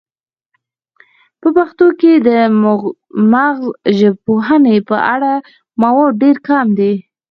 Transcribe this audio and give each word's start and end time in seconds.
په 1.41 1.47
پښتو 1.57 1.87
کې 1.99 2.13
د 2.27 2.29
مغزژبپوهنې 3.33 4.77
په 4.89 4.95
اړه 5.13 5.33
مواد 5.81 6.13
ډیر 6.23 6.37
کم 6.47 6.65
دي 6.79 6.93